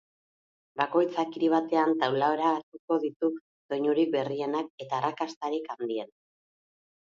Bakoitzak 0.79 1.35
hiri 1.39 1.49
batean 1.55 1.93
taularatuko 2.05 2.99
ditu 3.05 3.31
doinurik 3.37 4.13
berrienak 4.19 4.75
eta 4.87 5.01
arrakastarik 5.03 5.73
handienak. 5.79 6.15